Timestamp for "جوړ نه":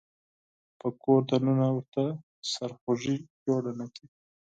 3.45-3.85